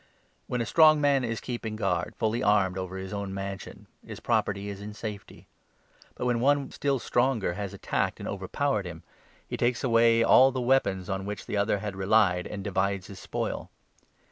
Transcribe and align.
When 0.47 0.61
a 0.61 0.65
strong 0.65 0.97
21 0.97 1.01
man 1.01 1.23
is 1.31 1.39
keeping 1.39 1.75
guard, 1.75 2.15
fully 2.15 2.41
armed, 2.41 2.75
over 2.75 2.97
his 2.97 3.13
own 3.13 3.35
mansion, 3.35 3.85
his 4.03 4.19
property 4.19 4.67
is 4.67 4.81
in 4.81 4.95
safety; 4.95 5.45
but, 6.15 6.25
when 6.25 6.39
one 6.39 6.71
still 6.71 6.97
stronger 6.97 7.53
has 7.53 7.71
attacked 7.71 8.15
22 8.15 8.21
and 8.21 8.27
overpowered 8.33 8.87
him, 8.87 9.03
he 9.47 9.57
takes 9.57 9.83
away 9.83 10.23
all 10.23 10.51
the 10.51 10.59
weapons 10.59 11.07
on 11.07 11.27
which 11.27 11.45
the 11.45 11.55
other 11.57 11.77
had 11.77 11.95
relied, 11.95 12.47
and 12.47 12.63
divides 12.63 13.05
his 13.05 13.19
spoil. 13.19 13.69